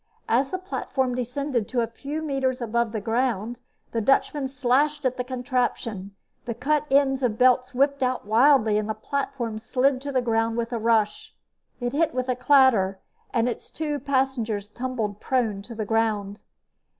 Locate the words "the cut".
6.45-6.87